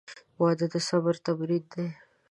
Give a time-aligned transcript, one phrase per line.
[0.41, 1.87] •واده د صبر تمرین دی.